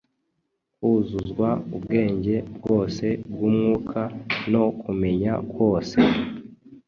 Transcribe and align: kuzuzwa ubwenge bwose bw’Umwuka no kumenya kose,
kuzuzwa 0.77 1.49
ubwenge 1.75 2.35
bwose 2.55 3.05
bw’Umwuka 3.31 4.01
no 4.51 4.63
kumenya 4.81 5.33
kose, 5.53 5.97